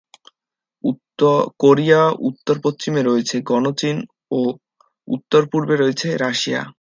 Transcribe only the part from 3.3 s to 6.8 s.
গণচীন ও উত্তর-পূর্বে রয়েছে রাশিয়া।